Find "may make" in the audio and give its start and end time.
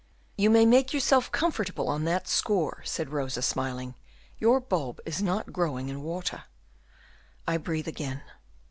0.49-0.93